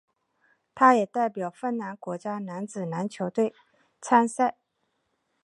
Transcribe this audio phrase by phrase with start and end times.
[0.73, 3.53] 他也代表芬兰国家男子篮球队
[4.01, 4.57] 参赛。